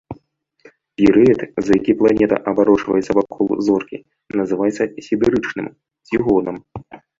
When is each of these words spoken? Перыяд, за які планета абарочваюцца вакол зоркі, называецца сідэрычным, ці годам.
Перыяд, 1.01 1.41
за 1.67 1.71
які 1.79 1.93
планета 1.99 2.35
абарочваюцца 2.53 3.11
вакол 3.19 3.45
зоркі, 3.69 3.97
называецца 4.43 4.83
сідэрычным, 5.11 5.67
ці 6.09 6.15
годам. 6.29 6.55